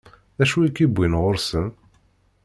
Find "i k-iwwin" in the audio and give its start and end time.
0.61-1.17